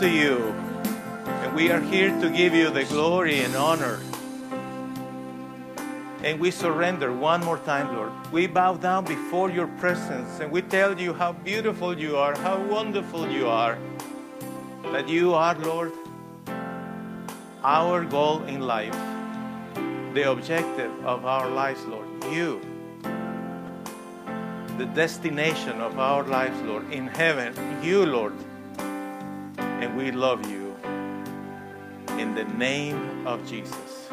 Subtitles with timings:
[0.00, 0.38] to you.
[1.26, 4.00] And we are here to give you the glory and honor.
[6.24, 8.10] And we surrender one more time, Lord.
[8.32, 12.58] We bow down before your presence and we tell you how beautiful you are, how
[12.62, 13.76] wonderful you are.
[14.84, 15.92] That you are, Lord,
[17.62, 18.96] our goal in life,
[20.14, 22.08] the objective of our lives, Lord.
[22.32, 22.62] You,
[24.78, 27.52] the destination of our lives, Lord, in heaven,
[27.82, 28.32] you, Lord.
[29.80, 30.76] And we love you
[32.18, 34.10] in the name of Jesus.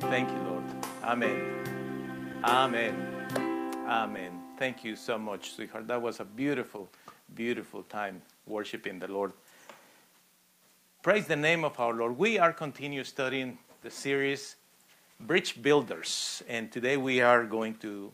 [0.00, 0.64] Thank you, Lord.
[1.04, 2.42] Amen.
[2.42, 3.76] Amen.
[3.86, 4.32] Amen.
[4.58, 5.86] Thank you so much, sweetheart.
[5.86, 6.90] That was a beautiful,
[7.36, 9.32] beautiful time worshiping the Lord.
[11.04, 12.18] Praise the name of our Lord.
[12.18, 14.56] We are continue studying the series
[15.20, 18.12] Bridge Builders, and today we are going to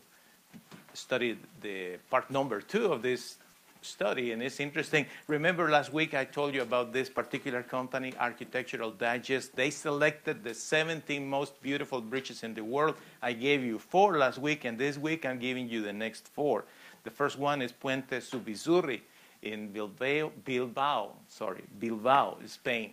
[0.93, 3.38] study the part number two of this
[3.81, 5.05] study, and it's interesting.
[5.27, 9.55] Remember last week I told you about this particular company, Architectural Digest.
[9.55, 12.95] They selected the 17 most beautiful bridges in the world.
[13.21, 16.65] I gave you four last week, and this week I'm giving you the next four.
[17.03, 19.01] The first one is Puente Zubizuri
[19.41, 22.91] in Bilbao, Bilbao, sorry, Bilbao, Spain.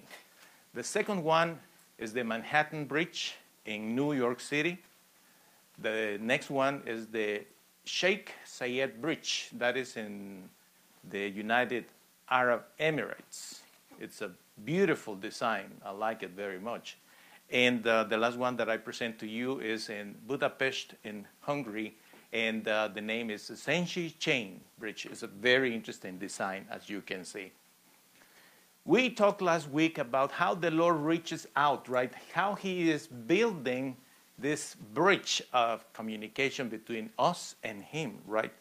[0.75, 1.59] The second one
[1.99, 4.79] is the Manhattan Bridge in New York City.
[5.79, 7.43] The next one is the
[7.85, 10.49] Sheikh Zayed Bridge, that is in
[11.11, 11.85] the United
[12.29, 13.61] Arab Emirates.
[14.01, 14.31] It's a
[14.65, 15.71] beautiful design.
[15.85, 16.99] I like it very much.
[17.51, 21.95] And uh, the last one that I present to you is in Budapest, in Hungary,
[22.33, 25.07] and uh, the name is Széchenyi Chain Bridge.
[25.07, 27.53] It's a very interesting design, as you can see.
[28.85, 32.13] We talked last week about how the Lord reaches out, right?
[32.33, 33.97] How He is building
[34.39, 38.53] this bridge of communication between us and Him, right?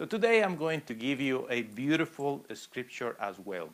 [0.00, 3.68] So today I'm going to give you a beautiful scripture as well.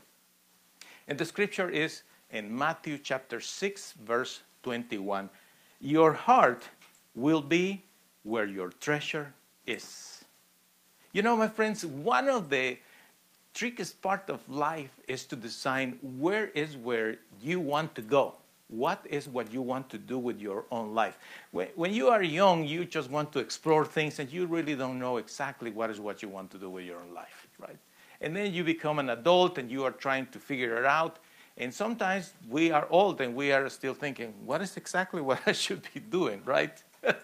[1.06, 5.30] And the scripture is in Matthew chapter 6, verse 21.
[5.80, 6.64] Your heart
[7.14, 7.84] will be
[8.24, 9.34] where your treasure
[9.68, 10.24] is.
[11.12, 12.78] You know, my friends, one of the
[13.54, 18.34] trickiest part of life is to decide where is where you want to go.
[18.68, 21.18] What is what you want to do with your own life?
[21.52, 24.98] When, when you are young, you just want to explore things and you really don't
[24.98, 27.78] know exactly what is what you want to do with your own life, right?
[28.20, 31.20] And then you become an adult and you are trying to figure it out.
[31.58, 35.52] And sometimes we are old and we are still thinking, what is exactly what I
[35.52, 36.82] should be doing, right?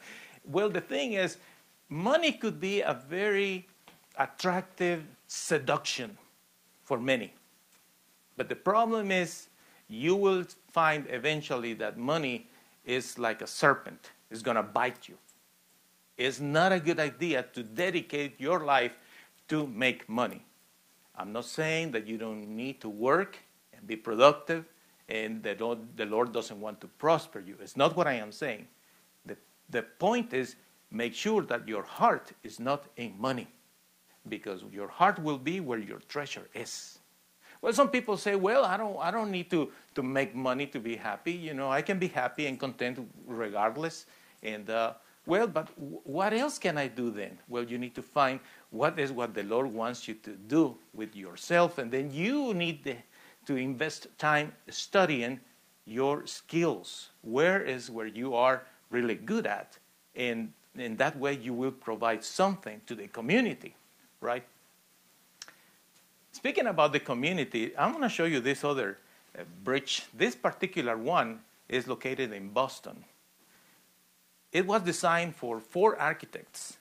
[0.45, 1.39] well, the thing is,
[1.89, 3.67] money could be a very
[4.17, 6.17] attractive seduction
[6.85, 7.35] for many.
[8.37, 9.49] But the problem is,
[9.89, 12.49] you will find eventually that money
[12.85, 15.17] is like a serpent, it's going to bite you.
[16.17, 18.93] It's not a good idea to dedicate your life
[19.49, 20.43] to make money.
[21.17, 23.39] I'm not saying that you don't need to work
[23.73, 24.65] and be productive
[25.09, 27.57] and that the Lord doesn't want to prosper you.
[27.61, 28.67] It's not what I am saying.
[29.27, 29.37] The,
[29.71, 30.57] the point is
[30.91, 33.49] make sure that your heart is not in money
[34.29, 36.99] because your heart will be where your treasure is.
[37.63, 40.81] Well, some people say, well, I don't, I don't need to, to make money to
[40.81, 41.33] be happy.
[41.33, 44.07] You know, I can be happy and content regardless.
[44.43, 44.95] And, uh,
[45.27, 47.39] well, but what else can I do then?
[47.49, 51.15] Well, you need to find what is what the Lord wants you to do with
[51.15, 51.79] yourself.
[51.79, 52.97] And then you need the,
[53.47, 55.39] to invest time studying
[55.85, 57.11] your skills.
[57.23, 59.79] Where is where you are really good at?
[60.17, 63.77] And in that way, you will provide something to the community,
[64.21, 64.45] right?
[66.33, 68.99] Speaking about the community, I'm going to show you this other
[69.39, 70.05] uh, bridge.
[70.15, 73.05] This particular one is located in Boston.
[74.51, 76.79] It was designed for four architects,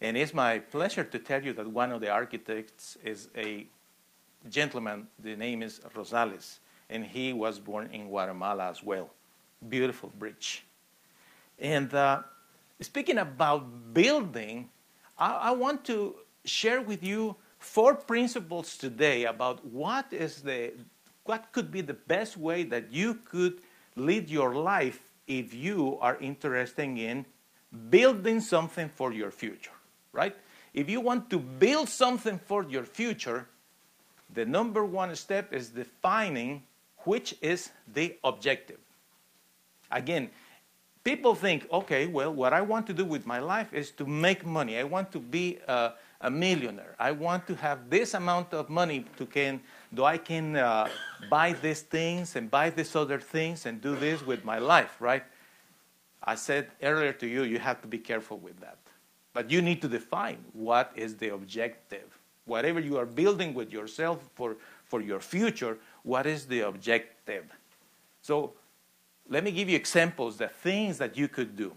[0.00, 3.66] and it's my pleasure to tell you that one of the architects is a
[4.48, 5.08] gentleman.
[5.18, 9.10] The name is Rosales, and he was born in Guatemala as well.
[9.68, 10.64] Beautiful bridge.
[11.58, 12.22] And uh,
[12.80, 14.70] speaking about building,
[15.18, 20.72] I, I want to share with you four principles today about what is the
[21.24, 23.54] what could be the best way that you could
[23.96, 27.24] lead your life if you are interested in
[27.88, 29.72] building something for your future,
[30.12, 30.36] right?
[30.74, 33.48] If you want to build something for your future,
[34.34, 36.64] the number one step is defining
[37.04, 38.80] which is the objective.
[39.90, 40.28] Again,
[41.02, 44.44] people think, okay, well, what I want to do with my life is to make
[44.44, 44.78] money.
[44.78, 45.92] I want to be a,
[46.24, 46.96] a millionaire.
[46.98, 49.60] I want to have this amount of money to can,
[49.92, 50.88] do I can uh,
[51.28, 55.22] buy these things and buy these other things and do this with my life, right?
[56.22, 58.78] I said earlier to you, you have to be careful with that.
[59.34, 62.18] But you need to define what is the objective.
[62.46, 64.56] Whatever you are building with yourself for,
[64.86, 67.44] for your future, what is the objective?
[68.22, 68.54] So
[69.28, 71.72] let me give you examples, the things that you could do.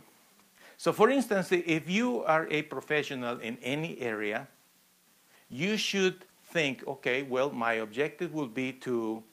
[0.78, 4.48] So, for instance, if you are a professional in any area,
[5.50, 9.24] you should think, okay, well, my objective will be to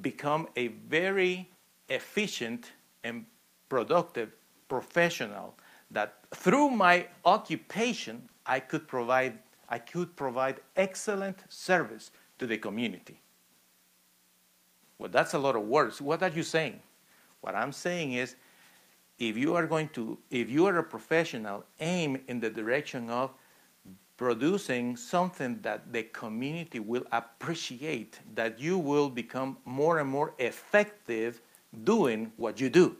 [0.00, 1.48] become a very
[1.88, 2.72] efficient
[3.04, 3.26] and
[3.68, 4.32] productive
[4.68, 5.54] professional
[5.90, 13.20] that through my occupation I could provide I could provide excellent service to the community.
[14.98, 16.00] Well, that's a lot of words.
[16.00, 16.80] What are you saying?
[17.40, 18.36] What I'm saying is
[19.18, 23.30] if you are going to if you are a professional aim in the direction of
[24.16, 31.42] producing something that the community will appreciate that you will become more and more effective
[31.84, 32.96] doing what you do.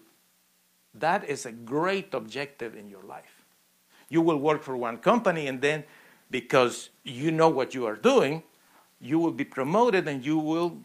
[0.94, 3.44] That is a great objective in your life.
[4.10, 5.84] You will work for one company and then
[6.30, 8.42] because you know what you are doing
[9.00, 10.78] you will be promoted and you will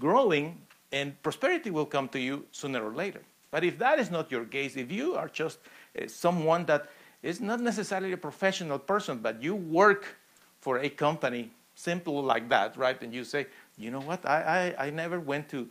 [0.00, 0.60] growing
[0.92, 3.20] and prosperity will come to you sooner or later
[3.54, 5.60] but if that is not your case, if you are just
[5.96, 6.90] uh, someone that
[7.22, 10.16] is not necessarily a professional person, but you work
[10.58, 13.00] for a company, simple like that, right?
[13.00, 13.46] And you say,
[13.78, 15.68] you know what, I, I, I never went to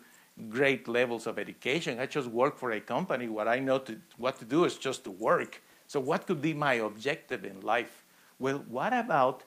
[0.47, 1.99] great levels of education.
[1.99, 3.27] I just work for a company.
[3.27, 5.61] What I know to, what to do is just to work.
[5.87, 8.05] So, what could be my objective in life?
[8.39, 9.43] Well, what about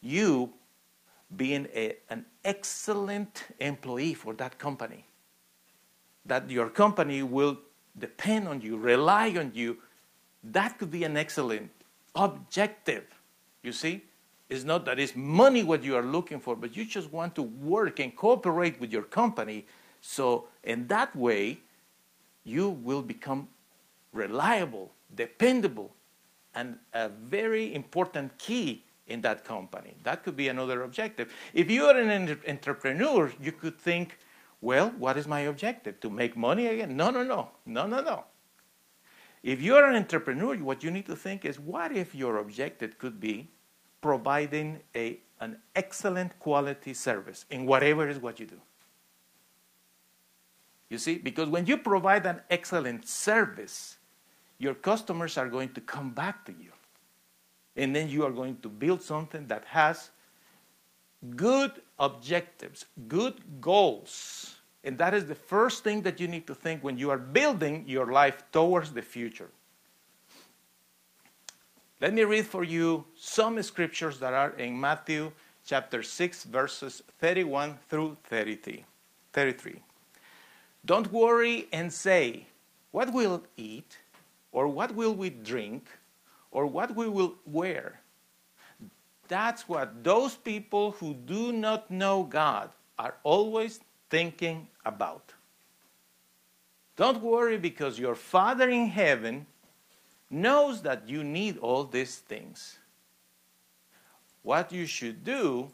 [0.00, 0.54] you
[1.36, 5.04] being a, an excellent employee for that company?
[6.24, 7.58] That your company will
[7.98, 9.78] depend on you, rely on you,
[10.42, 11.70] that could be an excellent
[12.14, 13.04] objective.
[13.62, 14.04] You see?
[14.50, 17.42] It's not that it's money what you are looking for, but you just want to
[17.42, 19.66] work and cooperate with your company.
[20.00, 21.60] So, in that way,
[22.44, 23.48] you will become
[24.12, 25.94] reliable, dependable,
[26.54, 29.94] and a very important key in that company.
[30.02, 31.32] That could be another objective.
[31.52, 34.18] If you are an entrepreneur, you could think,
[34.60, 36.00] well, what is my objective?
[36.00, 36.96] To make money again?
[36.96, 37.50] No, no, no.
[37.66, 38.24] No, no, no.
[39.42, 43.20] If you're an entrepreneur, what you need to think is what if your objective could
[43.20, 43.50] be
[44.00, 48.60] providing a, an excellent quality service in whatever is what you do?
[50.88, 53.98] You see, because when you provide an excellent service,
[54.58, 56.70] your customers are going to come back to you.
[57.76, 60.10] And then you are going to build something that has
[61.36, 64.54] good objectives, good goals
[64.84, 67.84] and that is the first thing that you need to think when you are building
[67.86, 69.48] your life towards the future.
[72.00, 75.32] Let me read for you some scriptures that are in Matthew
[75.64, 78.84] chapter 6, verses 31 through 33.
[79.32, 79.80] 33.
[80.84, 82.46] Don't worry and say,
[82.90, 83.96] What will eat?
[84.52, 85.88] Or what will we drink?
[86.50, 88.00] Or what we will wear?
[89.28, 95.32] That's what those people who do not know God are always thinking about.
[96.96, 99.46] Don't worry because your Father in heaven
[100.30, 102.78] knows that you need all these things.
[104.42, 105.70] What you should do,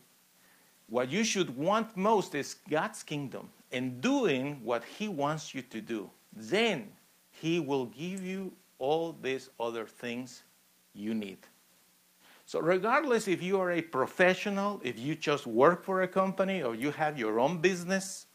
[0.88, 5.80] what you should want most is God's kingdom and doing what He wants you to
[5.80, 6.10] do.
[6.32, 6.88] Then
[7.30, 10.42] He will give you all these other things
[10.94, 11.38] you need.
[12.50, 16.74] So, regardless if you are a professional, if you just work for a company, or
[16.74, 18.26] you have your own business,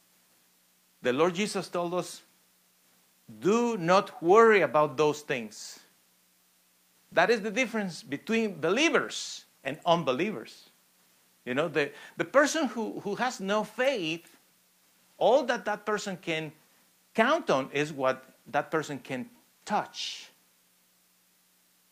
[1.01, 2.21] the Lord Jesus told us
[3.41, 5.81] do not worry about those things.
[7.11, 10.69] That is the difference between believers and unbelievers.
[11.43, 14.37] You know, the, the person who, who has no faith,
[15.17, 16.53] all that that person can
[17.13, 19.29] count on is what that person can
[19.65, 20.29] touch.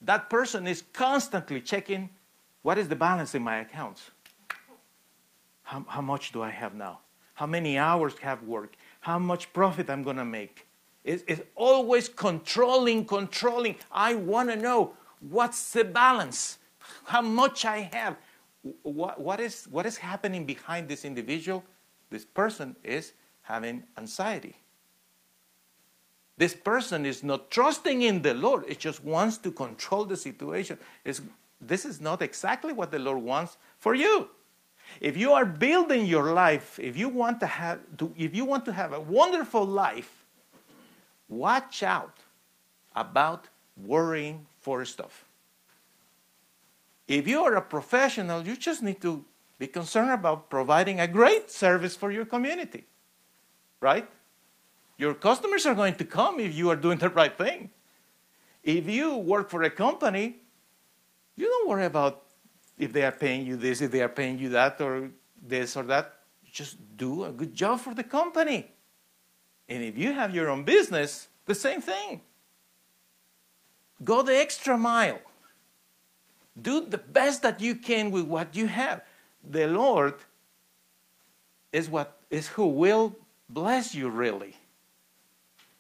[0.04, 2.10] That person is constantly checking
[2.62, 4.12] what is the balance in my accounts?
[5.64, 7.00] How, how much do I have now?
[7.34, 8.78] How many hours have worked?
[9.04, 10.66] how much profit I'm going to make.
[11.04, 13.76] It's, it's always controlling, controlling.
[13.92, 14.94] I want to know
[15.30, 16.58] What's the balance?
[17.06, 18.18] How much I have?
[18.82, 21.64] What, what, is, what is happening behind this individual?
[22.10, 24.58] This person is having anxiety.
[26.38, 28.66] This person is not trusting in the Lord.
[28.68, 30.78] It just wants to control the situation.
[31.06, 31.22] It's,
[31.62, 34.30] this is not exactly what the Lord wants for you.
[35.00, 38.66] If you are building your life, if you want to have, to, if you want
[38.66, 40.24] to have a wonderful life,
[41.30, 42.18] watch out
[42.96, 45.26] about worrying for stuff.
[47.08, 49.24] If you are a professional, you just need to
[49.60, 52.86] be concerned about providing a great service for your community,
[53.82, 54.08] right?
[55.04, 57.72] Your customers are going to come if you are doing the right thing.
[58.64, 60.38] If you work for a company,
[61.36, 62.24] you don't worry about
[62.78, 65.10] if they are paying you this, if they are paying you that, or
[65.46, 66.06] this or that.
[66.50, 68.72] Just do a good job for the company.
[69.68, 72.22] And if you have your own business, the same thing.
[74.06, 75.20] Go the extra mile.
[76.62, 79.02] Do the best that you can with what you have.
[79.44, 80.16] The Lord
[81.74, 83.18] is what is who will
[83.50, 84.56] bless you really.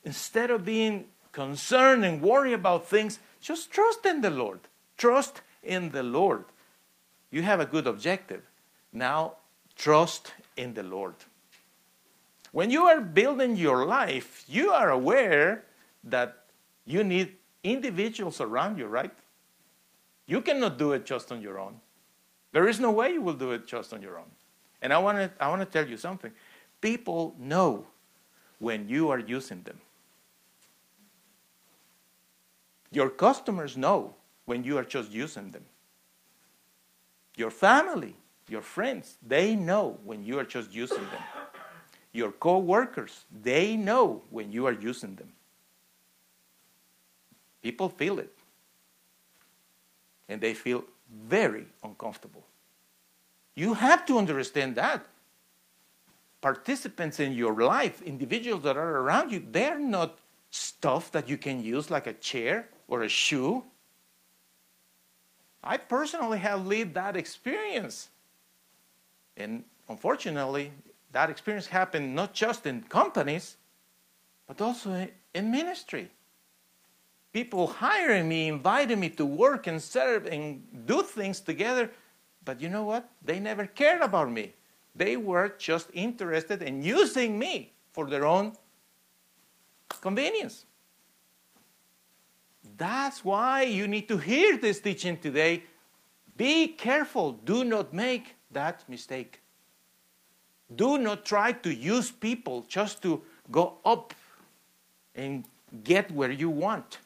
[0.03, 4.59] Instead of being concerned and worry about things, just trust in the Lord.
[4.97, 6.45] Trust in the Lord.
[7.31, 8.43] You have a good objective.
[8.91, 9.33] Now,
[9.75, 11.15] trust in the Lord.
[12.51, 15.65] When you are building your life, you are aware
[16.03, 16.43] that
[16.85, 19.13] you need individuals around you, right?
[20.27, 21.79] You cannot do it just on your own.
[22.51, 24.29] There is no way you will do it just on your own.
[24.81, 26.31] And I want to I want to tell you something.
[26.81, 27.87] People know
[28.59, 29.79] when you are using them.
[32.93, 35.65] Your customers know when you are just using them.
[37.35, 38.15] Your family,
[38.47, 41.23] your friends, they know when you are just using them.
[42.11, 45.31] Your co workers, they know when you are using them.
[47.63, 48.31] People feel it.
[50.29, 50.83] And they feel
[51.27, 52.45] very uncomfortable.
[53.55, 55.05] You have to understand that.
[56.41, 60.19] Participants in your life, individuals that are around you, they're not
[60.51, 63.63] stuff that you can use like a chair or a shoe.
[65.63, 68.09] I personally have lived that experience.
[69.37, 70.71] And unfortunately,
[71.11, 73.57] that experience happened not just in companies,
[74.47, 76.09] but also in ministry.
[77.31, 81.89] People hiring me, inviting me to work and serve and do things together.
[82.45, 83.09] But you know what?
[83.23, 84.53] They never cared about me.
[84.95, 88.53] They were just interested in using me for their own
[90.01, 90.65] convenience.
[92.77, 95.63] That's why you need to hear this teaching today.
[96.35, 97.33] Be careful.
[97.33, 99.41] Do not make that mistake.
[100.75, 104.13] Do not try to use people just to go up
[105.13, 105.45] and
[105.83, 106.99] get where you want.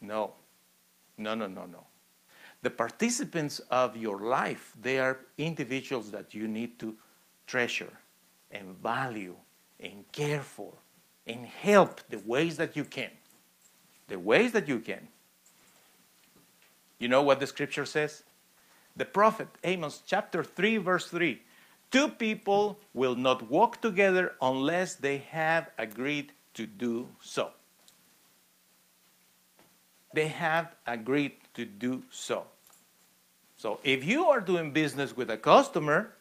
[0.00, 0.32] No.
[1.16, 1.84] No, no, no, no.
[2.62, 6.94] The participants of your life, they are individuals that you need to
[7.46, 7.92] treasure
[8.50, 9.36] and value
[9.80, 10.72] and care for
[11.26, 13.10] and help the ways that you can
[14.08, 15.08] the ways that you can.
[16.98, 18.24] You know what the scripture says?
[18.96, 21.40] The prophet Amos chapter 3 verse 3.
[21.90, 27.50] Two people will not walk together unless they have agreed to do so.
[30.12, 32.44] They have agreed to do so.
[33.56, 36.12] So if you are doing business with a customer,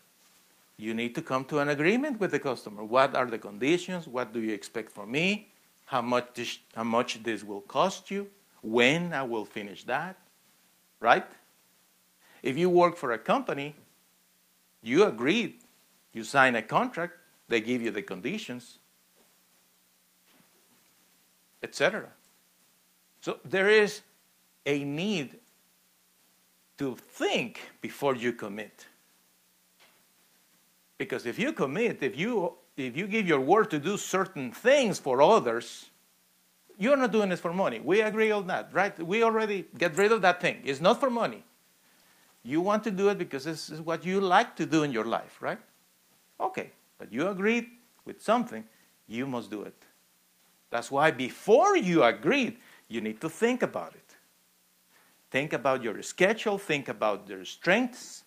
[0.78, 2.84] you need to come to an agreement with the customer.
[2.84, 4.08] What are the conditions?
[4.08, 5.50] What do you expect from me?
[5.88, 8.28] How much this, how much this will cost you,
[8.62, 10.18] when I will finish that,
[11.00, 11.26] right?
[12.44, 13.74] If you work for a company,
[14.82, 15.56] you agreed,
[16.12, 17.14] you sign a contract,
[17.48, 18.80] they give you the conditions,
[21.64, 22.10] etc.
[23.22, 24.02] So there is
[24.66, 25.38] a need
[26.80, 28.86] to think before you commit.
[30.98, 35.00] Because if you commit, if you if you give your word to do certain things
[35.00, 35.90] for others,
[36.78, 37.80] you're not doing it for money.
[37.80, 38.98] We agree on that, right?
[39.04, 40.62] We already get rid of that thing.
[40.64, 41.44] It's not for money.
[42.44, 45.06] You want to do it because this is what you like to do in your
[45.06, 45.60] life, right?
[46.40, 47.68] Okay, but you agreed
[48.06, 48.64] with something,
[49.08, 49.76] you must do it.
[50.70, 54.16] That's why before you agreed, you need to think about it.
[55.30, 58.24] Think about your schedule, think about your strengths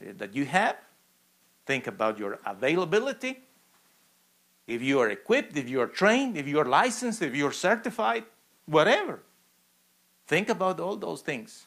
[0.00, 0.76] eh, that you have,
[1.66, 3.40] Think about your availability.
[4.66, 7.52] If you are equipped, if you are trained, if you are licensed, if you are
[7.52, 8.24] certified,
[8.66, 9.20] whatever.
[10.26, 11.66] Think about all those things.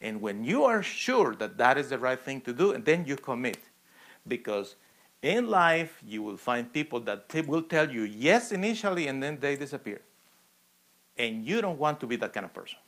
[0.00, 3.04] And when you are sure that that is the right thing to do, and then
[3.06, 3.58] you commit.
[4.26, 4.76] Because
[5.22, 9.56] in life, you will find people that will tell you yes initially and then they
[9.56, 10.00] disappear.
[11.16, 12.78] And you don't want to be that kind of person.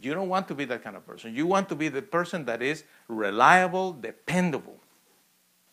[0.00, 1.34] You don't want to be that kind of person.
[1.34, 4.78] You want to be the person that is reliable, dependable.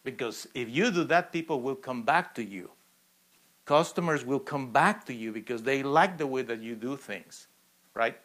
[0.03, 2.71] Because if you do that, people will come back to you.
[3.65, 7.47] Customers will come back to you because they like the way that you do things,
[7.93, 8.17] right?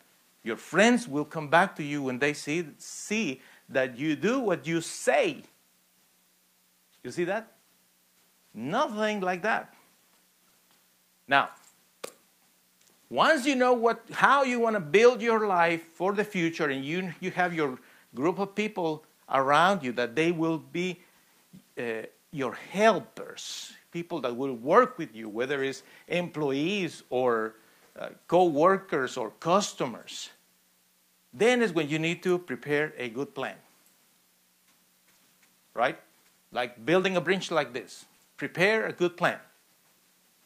[0.43, 4.67] Your friends will come back to you when they see, see that you do what
[4.67, 5.43] you say.
[7.03, 7.53] You see that?
[8.53, 9.75] Nothing like that.
[11.29, 11.51] Now,
[13.11, 16.85] once you know what, how you want to build your life for the future and
[16.85, 17.77] you, you have your
[18.15, 21.01] group of people around you that they will be
[21.77, 27.57] uh, your helpers, people that will work with you, whether it's employees or
[27.99, 30.31] uh, co workers or customers,
[31.35, 33.57] then is when you need to prepare a good plan.
[35.75, 35.99] Right?
[36.53, 38.05] Like building a bridge like this.
[38.37, 39.39] Prepare a good plan.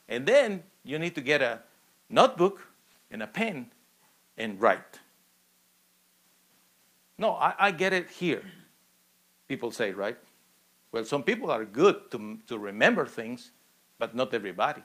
[0.08, 1.60] And then you need to get a
[2.08, 2.66] notebook
[3.10, 3.70] and a pen
[4.36, 5.00] and write.
[7.18, 8.42] No, I, I get it here.
[9.48, 10.16] People say, right?
[10.90, 13.50] Well, some people are good to, to remember things,
[13.98, 14.82] but not everybody.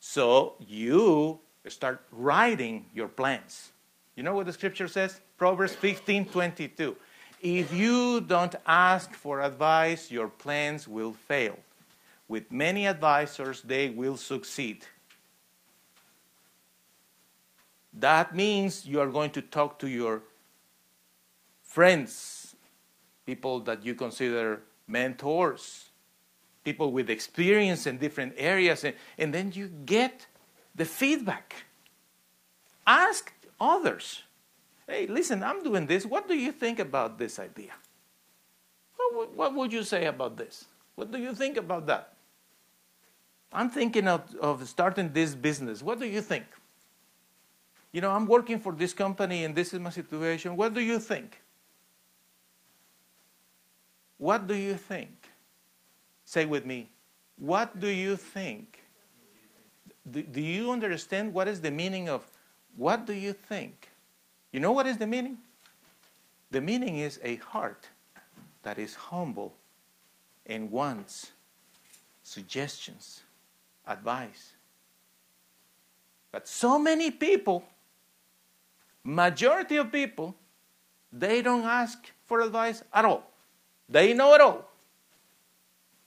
[0.00, 3.72] So you start writing your plans.
[4.16, 5.20] You know what the scripture says?
[5.38, 6.96] Proverbs 15 22.
[7.40, 11.58] If you don't ask for advice, your plans will fail.
[12.28, 14.84] With many advisors, they will succeed.
[17.92, 20.22] That means you are going to talk to your
[21.62, 22.56] friends,
[23.26, 25.90] people that you consider mentors,
[26.64, 30.26] people with experience in different areas, and, and then you get
[30.74, 31.54] the feedback.
[32.86, 34.22] Ask others.
[34.88, 36.04] Hey, listen, I'm doing this.
[36.04, 37.72] What do you think about this idea?
[39.12, 40.64] What, what would you say about this?
[40.94, 42.14] What do you think about that?
[43.52, 45.82] I'm thinking of, of starting this business.
[45.82, 46.44] What do you think?
[47.92, 50.56] You know, I'm working for this company and this is my situation.
[50.56, 51.40] What do you think?
[54.16, 55.10] What do you think?
[56.24, 56.88] Say with me,
[57.38, 58.82] what do you think?
[60.10, 62.24] Do, do you understand what is the meaning of
[62.76, 63.88] what do you think?
[64.52, 65.38] You know what is the meaning?
[66.50, 67.88] The meaning is a heart
[68.62, 69.54] that is humble
[70.46, 71.32] and wants
[72.22, 73.22] suggestions,
[73.86, 74.52] advice.
[76.30, 77.64] But so many people
[79.04, 80.34] majority of people,
[81.12, 83.30] they don't ask for advice at all.
[83.88, 84.68] They know it all.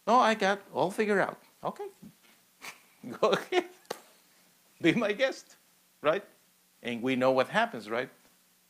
[0.07, 1.39] No, I got all figured out.
[1.63, 1.85] Okay.
[3.21, 3.65] Go ahead.
[4.81, 5.55] Be my guest,
[6.01, 6.23] right?
[6.83, 8.09] And we know what happens, right?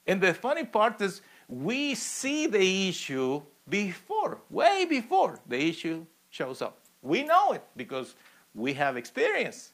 [0.07, 6.61] And the funny part is we see the issue before, way before the issue shows
[6.61, 6.79] up.
[7.01, 8.15] We know it because
[8.53, 9.71] we have experience,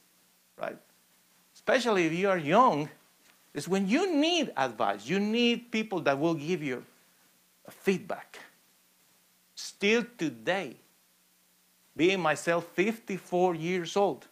[0.57, 0.77] right?
[1.53, 2.89] Especially if you are young
[3.53, 6.83] is when you need advice, you need people that will give you
[7.69, 8.39] feedback.
[9.55, 10.75] Still today,
[11.95, 14.27] being myself 54 years old,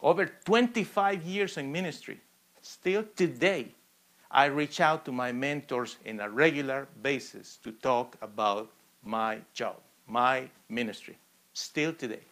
[0.00, 2.20] over 25 years in ministry,
[2.62, 3.74] still today,
[4.30, 8.70] I reach out to my mentors in a regular basis to talk about
[9.02, 11.16] my job, my ministry,
[11.52, 12.22] still today.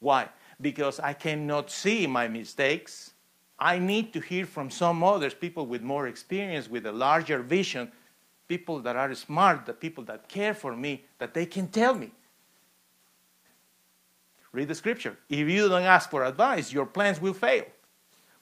[0.00, 0.28] Why?
[0.60, 3.11] Because I cannot see my mistakes
[3.58, 7.92] I need to hear from some others, people with more experience, with a larger vision,
[8.48, 12.10] people that are smart, the people that care for me, that they can tell me.
[14.52, 15.16] Read the scripture.
[15.28, 17.64] If you don't ask for advice, your plans will fail.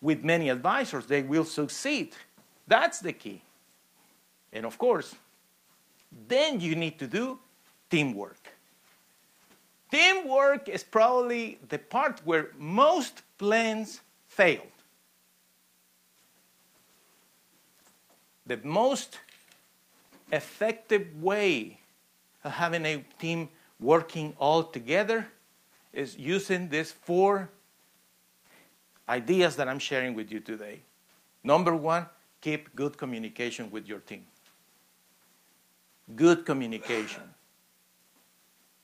[0.01, 2.15] With many advisors, they will succeed.
[2.67, 3.43] That's the key.
[4.53, 5.15] And of course,
[6.27, 7.39] then you need to do
[7.91, 8.49] teamwork.
[9.91, 14.63] Teamwork is probably the part where most plans fail.
[18.51, 19.21] The most
[20.33, 21.79] effective way
[22.43, 23.49] of having a team
[23.79, 25.29] working all together
[25.93, 27.49] is using these four
[29.09, 30.81] ideas that I'm sharing with you today.
[31.45, 32.07] Number one,
[32.41, 34.25] keep good communication with your team.
[36.17, 37.23] Good communication.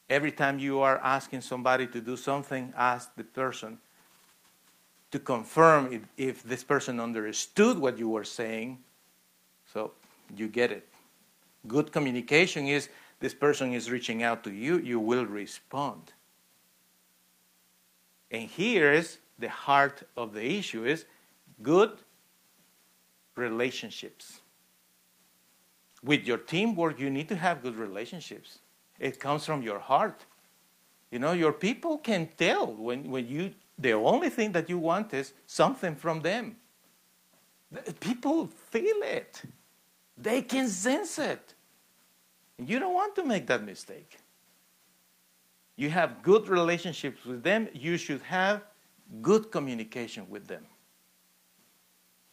[0.08, 3.78] Every time you are asking somebody to do something, ask the person
[5.10, 8.78] to confirm if, if this person understood what you were saying
[9.76, 9.90] so
[10.34, 10.88] you get it.
[11.66, 12.88] Good communication is
[13.20, 16.12] this person is reaching out to you, you will respond.
[18.30, 21.04] And here is the heart of the issue is
[21.62, 21.92] good
[23.34, 24.40] relationships.
[26.02, 28.60] With your teamwork, you need to have good relationships.
[28.98, 30.24] It comes from your heart.
[31.10, 35.12] You know, your people can tell when, when you, the only thing that you want
[35.12, 36.56] is something from them.
[38.00, 39.42] People feel it,
[40.16, 41.54] they can sense it.
[42.58, 44.18] You don't want to make that mistake.
[45.76, 48.62] You have good relationships with them, you should have
[49.20, 50.64] good communication with them.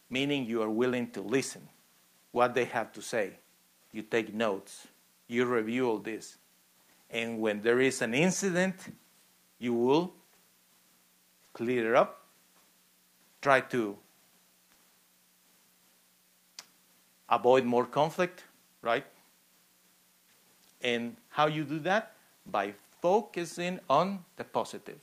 [0.08, 1.68] Meaning you are willing to listen
[2.32, 3.38] what they have to say.
[3.92, 4.88] You take notes,
[5.28, 6.38] you review all this.
[7.10, 8.74] And when there is an incident,
[9.58, 10.14] you will
[11.52, 12.26] clear it up,
[13.40, 13.96] try to
[17.28, 18.44] avoid more conflict,
[18.82, 19.04] right?
[20.82, 22.12] And how you do that?
[22.46, 24.98] By focusing on the positive.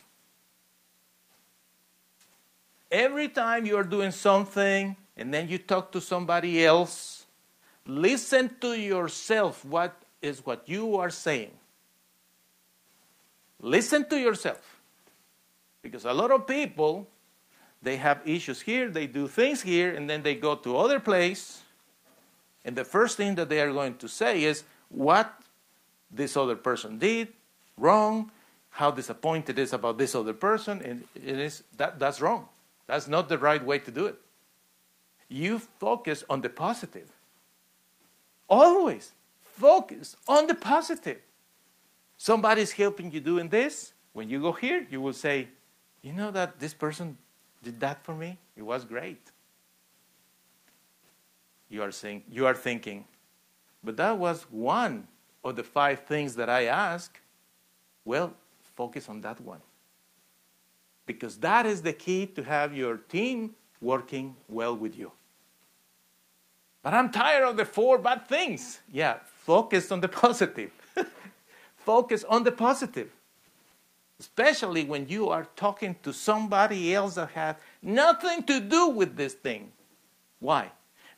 [2.91, 7.25] Every time you are doing something and then you talk to somebody else,
[7.85, 11.51] listen to yourself what is what you are saying.
[13.59, 14.81] Listen to yourself.
[15.81, 17.07] Because a lot of people
[17.81, 21.61] they have issues here, they do things here and then they go to other place
[22.63, 25.41] and the first thing that they are going to say is what
[26.11, 27.29] this other person did
[27.77, 28.31] wrong,
[28.69, 32.47] how disappointed is about this other person, and it is that that's wrong.
[32.87, 34.15] That's not the right way to do it.
[35.27, 37.09] You focus on the positive.
[38.49, 41.21] Always focus on the positive.
[42.17, 43.93] Somebody's helping you doing this.
[44.13, 45.47] When you go here, you will say,
[46.01, 47.17] You know that this person
[47.63, 48.37] did that for me?
[48.55, 49.31] It was great.
[51.71, 53.05] You are saying you are thinking,
[53.81, 55.07] but that was one
[55.41, 57.17] of the five things that I asked.
[58.03, 58.33] Well,
[58.75, 59.61] focus on that one.
[61.05, 65.13] Because that is the key to have your team working well with you.
[66.83, 68.79] But I'm tired of the four bad things.
[68.91, 70.71] Yeah, focus on the positive.
[71.77, 73.11] focus on the positive.
[74.19, 79.33] Especially when you are talking to somebody else that has nothing to do with this
[79.33, 79.71] thing.
[80.39, 80.71] Why?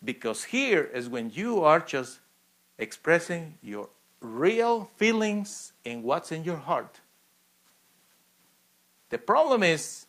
[0.04, 2.20] Because here is when you are just
[2.78, 3.90] expressing your
[4.20, 7.00] real feelings and what's in your heart.
[9.10, 10.08] The problem is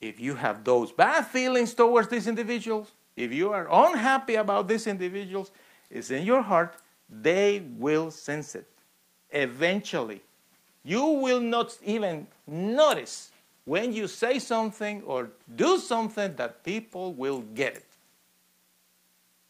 [0.00, 4.86] if you have those bad feelings towards these individuals, if you are unhappy about these
[4.86, 5.50] individuals,
[5.90, 6.76] it's in your heart,
[7.08, 8.66] they will sense it.
[9.30, 10.22] Eventually,
[10.84, 13.30] you will not even notice
[13.64, 17.95] when you say something or do something that people will get it.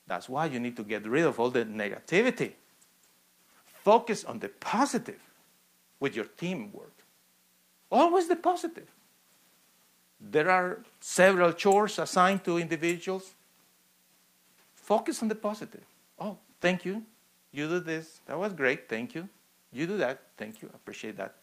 [0.07, 2.53] That's why you need to get rid of all the negativity.
[3.83, 5.21] Focus on the positive
[6.01, 6.93] with your teamwork.
[7.91, 8.89] Always the positive.
[10.21, 13.35] There are several chores assigned to individuals.
[14.75, 15.85] Focus on the positive.
[16.19, 17.03] Oh, thank you.
[17.53, 18.21] You do this.
[18.27, 18.89] That was great.
[18.89, 19.29] Thank you.
[19.73, 20.23] You do that.
[20.37, 20.71] Thank you.
[20.75, 21.35] Appreciate that.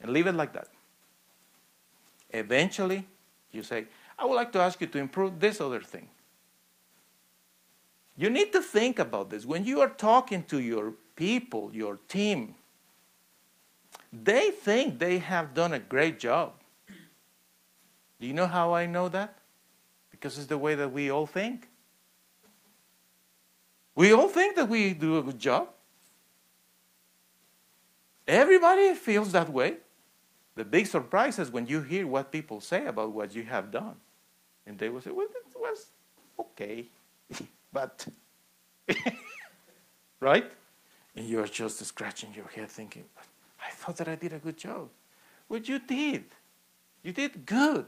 [0.00, 0.68] And leave it like that.
[2.30, 3.06] Eventually,
[3.52, 3.86] you say,
[4.18, 6.08] I would like to ask you to improve this other thing.
[8.22, 9.44] You need to think about this.
[9.44, 12.54] When you are talking to your people, your team,
[14.12, 16.52] they think they have done a great job.
[18.20, 19.38] Do you know how I know that?
[20.12, 21.66] Because it's the way that we all think.
[23.96, 25.70] We all think that we do a good job.
[28.28, 29.78] Everybody feels that way.
[30.54, 33.96] The big surprise is when you hear what people say about what you have done.
[34.64, 35.86] And they will say, well, it was
[36.38, 36.86] okay.
[37.72, 38.06] but,
[40.20, 40.50] right?
[41.16, 43.04] And you're just scratching your head thinking,
[43.60, 44.88] I thought that I did a good job.
[45.48, 46.24] Well, you did.
[47.02, 47.86] You did good.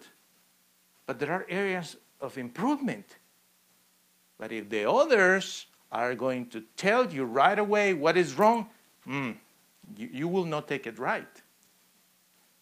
[1.07, 3.16] But there are areas of improvement.
[4.39, 8.68] But if the others are going to tell you right away what is wrong,
[9.07, 9.37] mm,
[9.97, 11.28] you, you will not take it right.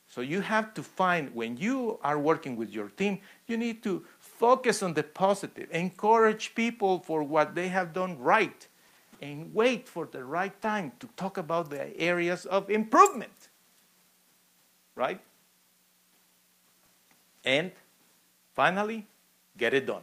[0.07, 4.05] So you have to find when you are working with your team, you need to
[4.43, 8.67] focus on the positive, encourage people for what they have done right,
[9.21, 13.51] and wait for the right time to talk about the areas of improvement.
[14.97, 15.21] Right?
[17.45, 17.71] And
[18.53, 19.07] finally,
[19.57, 20.03] get it done.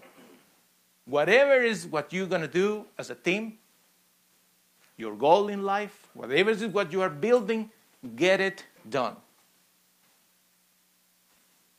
[1.04, 3.58] Whatever is what you're going to do as a team,
[4.96, 7.72] your goal in life, whatever is what you are building,
[8.16, 9.18] get it done.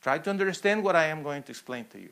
[0.03, 2.11] Try to understand what I am going to explain to you.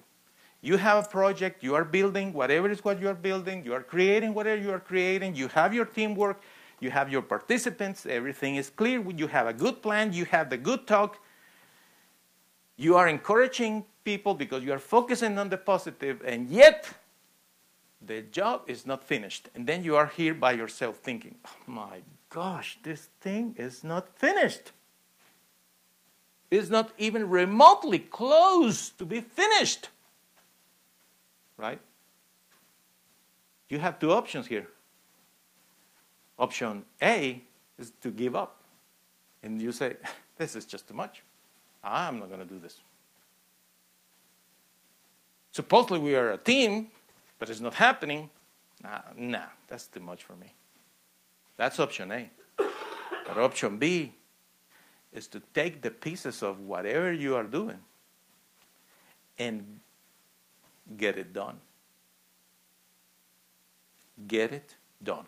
[0.61, 3.83] You have a project, you are building, whatever is what you are building, you are
[3.83, 6.41] creating whatever you are creating, you have your teamwork,
[6.81, 10.57] you have your participants, everything is clear, you have a good plan, you have the
[10.57, 11.19] good talk,
[12.75, 16.89] you are encouraging people because you are focusing on the positive, and yet
[18.01, 19.49] the job is not finished.
[19.55, 21.99] And then you are here by yourself thinking, oh my
[22.29, 24.71] gosh, this thing is not finished.
[26.51, 29.89] It's not even remotely close to be finished.
[31.59, 31.79] Right?
[33.69, 34.67] you have two options here.
[36.39, 37.41] Option A
[37.77, 38.61] is to give up.
[39.43, 39.95] And you say,
[40.37, 41.21] This is just too much.
[41.83, 42.79] I'm not going to do this.
[45.51, 46.87] Supposedly we are a team,
[47.37, 48.29] but it's not happening.
[48.81, 50.53] Nah, nah, that's too much for me.
[51.57, 52.29] That's option A.
[52.57, 54.13] But option B
[55.11, 57.79] is to take the pieces of whatever you are doing
[59.37, 59.79] and
[60.97, 61.57] get it done.
[64.27, 65.25] Get it done.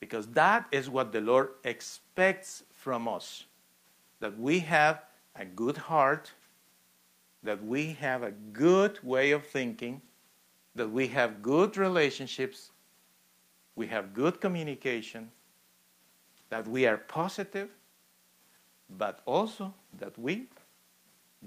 [0.00, 3.44] Because that is what the Lord expects from us
[4.20, 5.02] that we have
[5.34, 6.32] a good heart,
[7.42, 10.00] that we have a good way of thinking,
[10.74, 12.70] that we have good relationships,
[13.74, 15.30] we have good communication,
[16.48, 17.68] that we are positive,
[18.98, 20.46] but also that we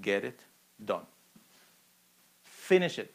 [0.01, 0.39] get it
[0.85, 1.05] done.
[2.69, 3.11] Finish it.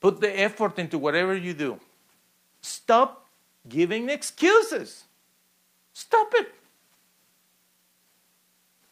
[0.00, 1.78] Put the effort into whatever you do.
[2.62, 3.26] Stop
[3.68, 5.04] giving excuses.
[5.92, 6.54] Stop it.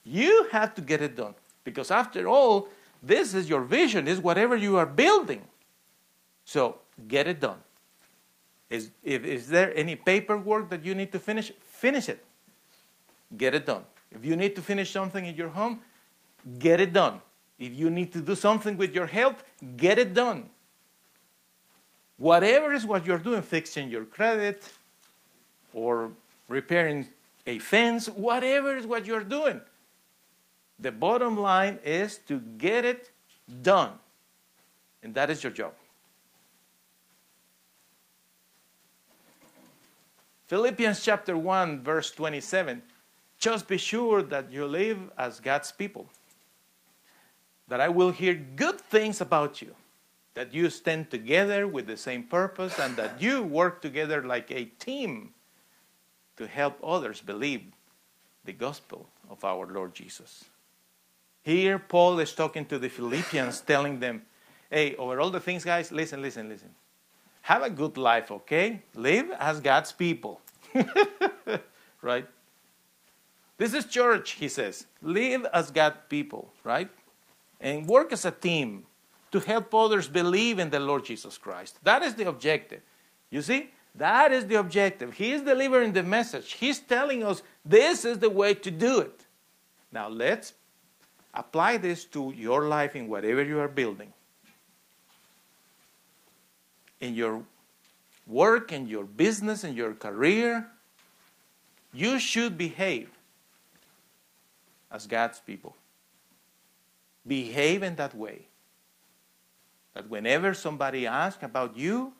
[0.04, 1.34] You have to get it done.
[1.64, 2.68] Because after all,
[3.02, 5.40] this is your vision, is whatever you are building.
[6.44, 6.76] So
[7.08, 7.60] get it done.
[8.68, 11.52] Is, if, is there any paperwork that you need to finish?
[11.58, 12.22] Finish it.
[13.34, 13.84] Get it done.
[14.10, 15.80] If you need to finish something in your home,
[16.58, 17.20] get it done.
[17.58, 19.42] If you need to do something with your health,
[19.76, 20.50] get it done.
[22.16, 24.62] Whatever is what you're doing, fixing your credit
[25.72, 26.12] or
[26.48, 27.08] repairing
[27.46, 29.60] a fence, whatever is what you're doing.
[30.78, 33.10] The bottom line is to get it
[33.62, 33.92] done.
[35.02, 35.72] And that is your job.
[40.46, 42.82] Philippians chapter 1, verse 27.
[43.38, 46.06] Just be sure that you live as God's people,
[47.72, 49.74] that I will hear good things about you,
[50.34, 54.66] that you stand together with the same purpose, and that you work together like a
[54.66, 55.30] team
[56.36, 57.62] to help others believe
[58.44, 60.44] the gospel of our Lord Jesus.
[61.42, 64.20] Here, Paul is talking to the Philippians, telling them,
[64.68, 66.74] hey, over all the things, guys, listen, listen, listen.
[67.40, 68.82] Have a good life, okay?
[68.94, 70.42] Live as God's people.
[72.02, 72.26] right?
[73.56, 74.84] This is church, he says.
[75.00, 76.90] Live as God's people, right?
[77.62, 78.84] And work as a team
[79.30, 81.78] to help others believe in the Lord Jesus Christ.
[81.82, 82.82] That is the objective.
[83.30, 83.70] You see?
[83.94, 85.14] That is the objective.
[85.14, 86.52] He is delivering the message.
[86.52, 89.26] He's telling us this is the way to do it.
[89.90, 90.54] Now let's
[91.34, 94.12] apply this to your life in whatever you are building.
[97.00, 97.42] In your
[98.26, 100.66] work, in your business, in your career,
[101.92, 103.10] you should behave
[104.90, 105.76] as God's people.
[107.26, 108.46] Behave in that way.
[109.94, 112.12] That whenever somebody asks about you,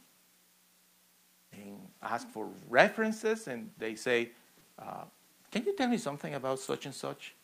[1.53, 4.31] and ask for references, and they say,
[4.79, 5.05] uh,
[5.51, 7.35] Can you tell me something about such and such?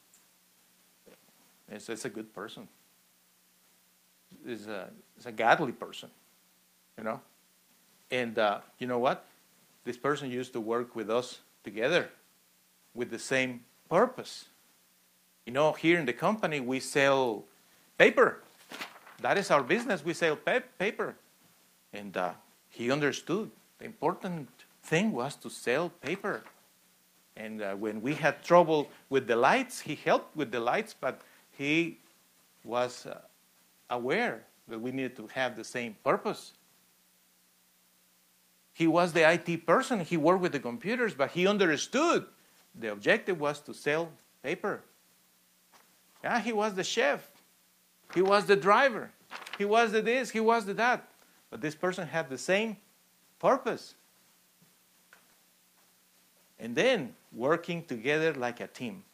[1.70, 2.68] It's, it's a good person.
[4.46, 6.10] It's a, it's a godly person,
[6.96, 7.20] you know?
[8.10, 9.24] And uh, you know what?
[9.84, 12.08] This person used to work with us together
[12.94, 14.46] with the same purpose.
[15.48, 17.42] You know, here in the company, we sell
[17.96, 18.42] paper.
[19.22, 20.04] That is our business.
[20.04, 21.14] We sell pa- paper.
[21.94, 22.32] And uh,
[22.68, 24.50] he understood the important
[24.82, 26.42] thing was to sell paper.
[27.34, 31.22] And uh, when we had trouble with the lights, he helped with the lights, but
[31.56, 31.96] he
[32.62, 33.16] was uh,
[33.88, 36.52] aware that we needed to have the same purpose.
[38.74, 42.26] He was the IT person, he worked with the computers, but he understood
[42.78, 44.10] the objective was to sell
[44.42, 44.82] paper.
[46.22, 47.30] Yeah, he was the chef,
[48.14, 49.10] he was the driver,
[49.56, 51.08] he was the this, he was the that.
[51.50, 52.76] But this person had the same
[53.38, 53.94] purpose.
[56.58, 59.04] And then working together like a team.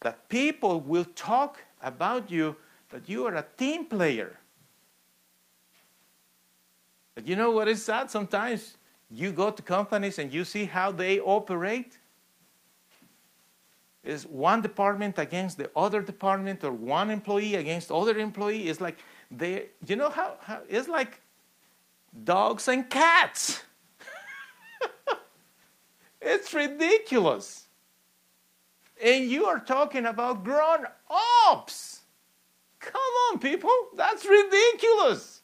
[0.00, 2.56] That people will talk about you
[2.90, 4.38] that you are a team player.
[7.14, 8.10] But you know what is sad?
[8.10, 8.76] Sometimes
[9.10, 11.98] you go to companies and you see how they operate.
[14.04, 18.68] Is one department against the other department or one employee against other employee?
[18.68, 18.98] is like
[19.30, 21.20] they, you know how, how it's like
[22.22, 23.62] dogs and cats.
[26.20, 27.66] it's ridiculous.
[29.02, 30.86] And you are talking about grown
[31.48, 32.02] ups.
[32.78, 33.00] Come
[33.30, 33.70] on, people.
[33.96, 35.40] That's ridiculous.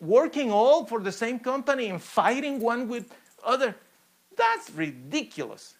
[0.00, 3.14] Working all for the same company and fighting one with
[3.44, 3.76] other.
[4.36, 5.74] That's ridiculous.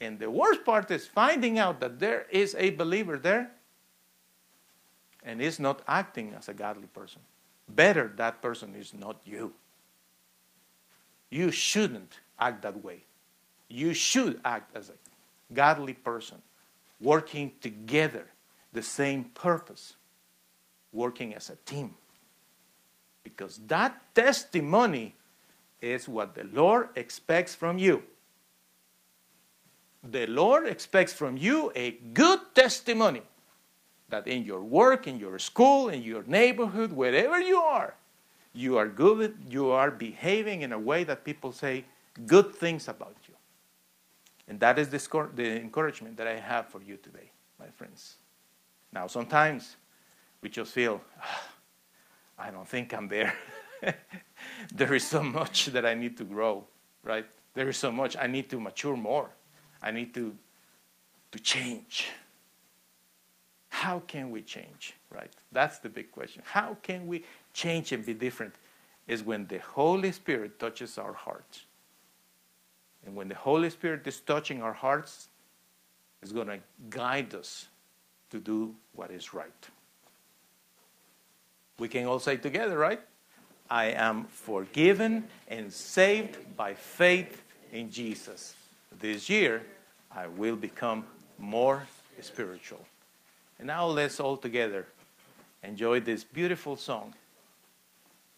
[0.00, 3.50] And the worst part is finding out that there is a believer there
[5.22, 7.20] and is not acting as a godly person.
[7.68, 9.52] Better that person is not you.
[11.30, 13.04] You shouldn't act that way.
[13.68, 16.42] You should act as a godly person,
[17.00, 18.26] working together,
[18.72, 19.94] the same purpose,
[20.92, 21.94] working as a team.
[23.22, 25.14] Because that testimony
[25.80, 28.02] is what the Lord expects from you.
[30.10, 33.22] The Lord expects from you a good testimony
[34.10, 37.94] that in your work, in your school, in your neighborhood, wherever you are,
[38.52, 41.84] you are good, you are behaving in a way that people say
[42.26, 43.34] good things about you.
[44.46, 48.16] And that is the, encouragement that I have for you today, my friends.
[48.92, 49.76] Now, sometimes
[50.42, 51.42] we just feel, "Ah,
[52.38, 53.34] I don't think I'm there.
[54.74, 56.64] there is so much that I need to grow,
[57.02, 57.26] right?
[57.54, 58.16] There is so much.
[58.16, 59.30] I need to mature more.
[59.84, 60.34] I need to,
[61.32, 62.08] to change.
[63.68, 65.30] How can we change, right?
[65.52, 66.42] That's the big question.
[66.46, 67.22] How can we
[67.52, 68.54] change and be different?
[69.06, 71.66] Is when the Holy Spirit touches our hearts.
[73.04, 75.28] And when the Holy Spirit is touching our hearts,
[76.22, 77.66] it's going to guide us
[78.30, 79.68] to do what is right.
[81.78, 83.00] We can all say together, right?
[83.68, 88.54] I am forgiven and saved by faith in Jesus.
[89.00, 89.62] This year,
[90.10, 91.04] I will become
[91.38, 91.86] more
[92.20, 92.84] spiritual.
[93.58, 94.86] And now let's all together
[95.62, 97.14] enjoy this beautiful song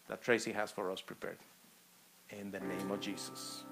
[0.07, 1.37] that Tracy has for us prepared.
[2.29, 3.63] In the name of Jesus.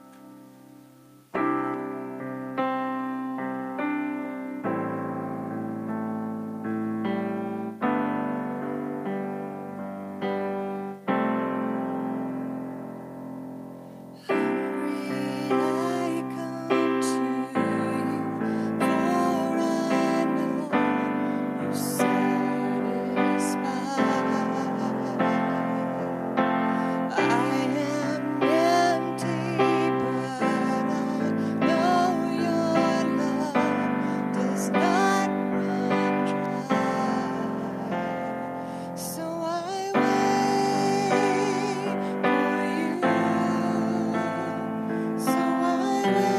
[46.06, 46.34] I wait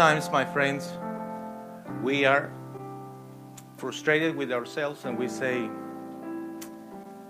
[0.00, 0.94] Sometimes, my friends,
[2.02, 2.50] we are
[3.76, 5.68] frustrated with ourselves and we say,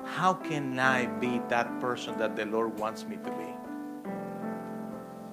[0.05, 4.13] How can I be that person that the Lord wants me to be?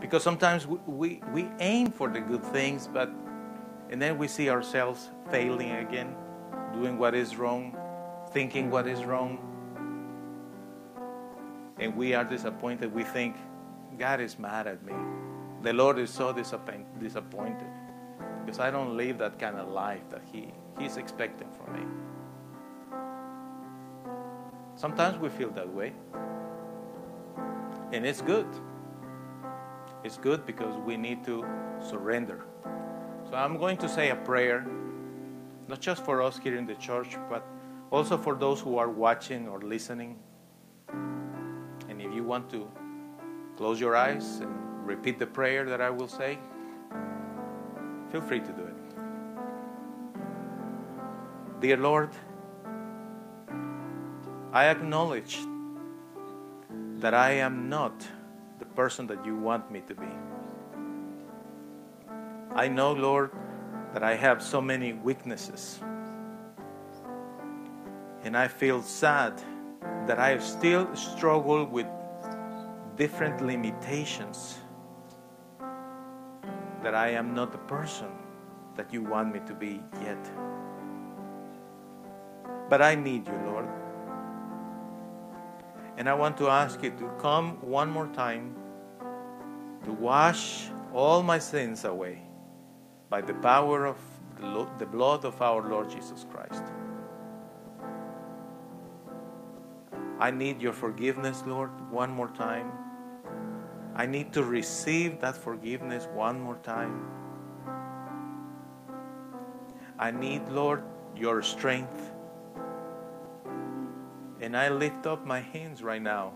[0.02, 3.12] Because sometimes we, we, we aim for the good things, but
[3.92, 6.16] and then we see ourselves failing again,
[6.74, 7.78] doing what is wrong,
[8.32, 9.38] thinking what is wrong.
[11.78, 12.92] And we are disappointed.
[12.96, 13.36] We think,
[14.00, 14.94] God is mad at me.
[15.68, 17.68] The Lord is so disappoint- disappointed
[18.46, 21.86] because I don't live that kind of life that He He's expecting from me.
[24.76, 25.92] Sometimes we feel that way.
[27.92, 28.48] And it's good.
[30.06, 31.44] It's good because we need to
[31.82, 32.46] surrender.
[33.30, 34.66] So I'm going to say a prayer,
[35.68, 37.46] not just for us here in the church, but
[37.92, 40.18] also for those who are watching or listening.
[41.90, 42.72] And if you want to
[43.58, 46.40] close your eyes and repeat the prayer that I will say,
[48.10, 48.76] feel free to do it.
[51.60, 52.10] Dear Lord,
[54.54, 55.40] I acknowledge
[57.00, 58.08] that I am not
[58.60, 60.08] the person that you want me to be.
[62.56, 63.32] I know, Lord,
[63.94, 65.80] that I have so many weaknesses.
[68.24, 69.42] And I feel sad
[70.08, 71.88] that I still struggle with
[72.96, 74.58] different limitations.
[76.84, 78.10] That I am not the person
[78.76, 80.24] that you want me to be yet.
[82.70, 83.68] But I need you, Lord.
[85.98, 88.56] And I want to ask you to come one more time
[89.84, 92.22] to wash all my sins away
[93.10, 93.98] by the power of
[94.78, 96.64] the blood of our Lord Jesus Christ.
[100.20, 102.72] I need your forgiveness, Lord, one more time.
[103.98, 107.02] I need to receive that forgiveness one more time.
[109.98, 110.84] I need, Lord,
[111.16, 112.12] your strength.
[114.40, 116.34] And I lift up my hands right now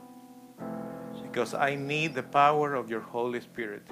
[1.22, 3.88] because I need the power of your Holy Spirit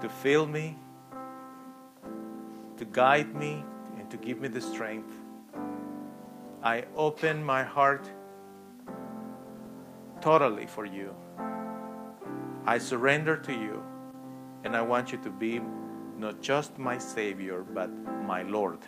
[0.00, 0.78] to fill me,
[2.76, 3.64] to guide me,
[3.98, 5.12] and to give me the strength.
[6.62, 8.08] I open my heart
[10.20, 11.16] totally for you.
[12.68, 13.82] I surrender to you,
[14.62, 15.58] and I want you to be
[16.18, 17.88] not just my Savior, but
[18.26, 18.80] my Lord.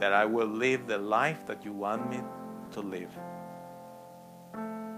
[0.00, 2.18] That I will live the life that you want me
[2.72, 3.16] to live.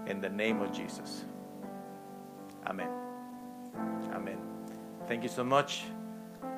[0.07, 1.25] In the name of Jesus.
[2.65, 2.89] Amen.
[4.11, 4.39] Amen.
[5.07, 5.83] Thank you so much,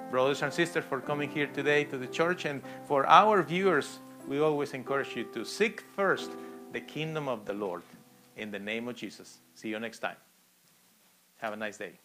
[0.09, 2.45] brothers and sisters, for coming here today to the church.
[2.45, 6.31] And for our viewers, we always encourage you to seek first
[6.71, 7.81] the kingdom of the Lord.
[8.38, 9.39] In the name of Jesus.
[9.53, 10.26] See you next time.
[11.38, 11.99] Have a nice day.